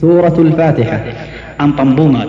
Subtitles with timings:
[0.00, 0.98] Suratul Fatiha
[1.60, 2.24] ang pambungad.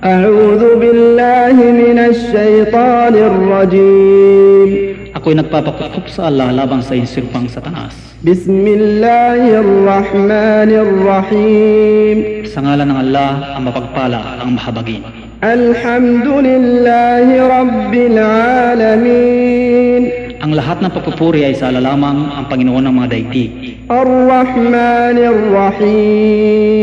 [0.00, 4.68] أعوذ بالله من الشيطان الرجيم
[5.12, 7.92] Ako'y nagpapakukup sa Allah laban sa insulpang satanas.
[8.24, 12.16] بسم الله الرحمن الرحيم
[12.48, 15.04] Sa ngalan ng Allah, ang mapagpala, ang mahabagin.
[15.44, 17.28] الحمد لله
[17.60, 20.02] رب العالمين
[20.40, 23.76] Ang lahat ng pagpupuri ay sa Allah lamang ang Panginoon ng mga daigdig.
[23.92, 26.78] الرحمن الرحيم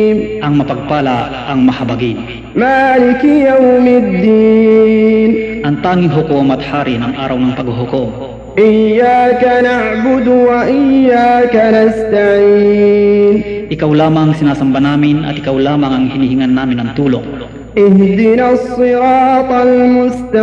[0.47, 2.19] Ang mapagpala, ang mahabagin.
[2.57, 5.31] مالك يوم الدين
[5.65, 8.11] Ang tanging hukom at hari ng araw ng paghuhukom.
[8.59, 13.37] إياك نعبد وإياك نستعين
[13.73, 17.25] Ikaw lamang ang sinasamba namin at ikaw lamang ang hinihingan namin ng tulong.
[17.73, 19.51] اهدنا الصراط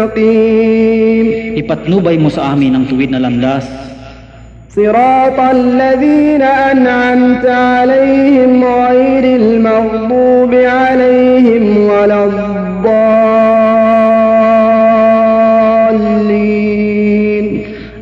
[0.10, 1.26] المستقيم
[1.62, 3.70] Ipatnubay mo sa amin ang tuwid na landas,
[4.74, 9.26] صراط الذين أنعمت عليهم غير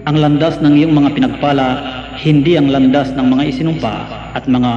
[0.09, 1.69] ang landas ng iyong mga pinagpala,
[2.19, 3.95] hindi ang landas ng mga isinumpa
[4.35, 4.71] at mga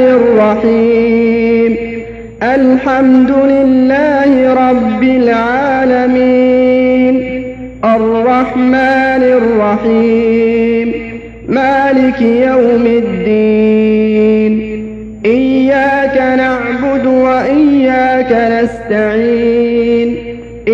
[0.00, 1.76] الرحيم
[2.42, 7.14] الحمد لله رب العالمين
[7.84, 10.92] الرحمن الرحيم
[11.48, 14.52] مالك يوم الدين
[15.24, 19.35] إياك نعبد وإياك نستعين